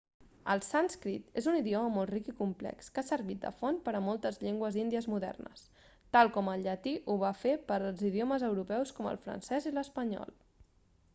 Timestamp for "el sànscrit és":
0.51-1.47